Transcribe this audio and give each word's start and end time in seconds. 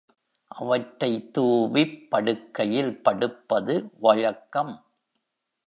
அவற்றைத் 0.51 1.33
தூவிப் 1.33 2.09
படுக்கையில் 2.09 3.01
படுப்பது 3.01 3.75
வழக்கம். 3.99 4.73